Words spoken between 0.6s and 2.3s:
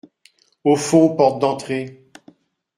Au fond, porte d’entrée.